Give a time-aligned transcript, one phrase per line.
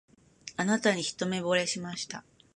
[0.57, 2.23] あなたに一目ぼれしました